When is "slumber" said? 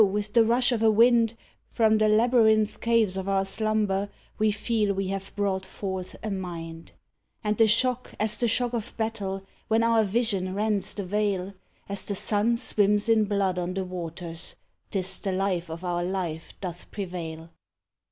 3.45-4.09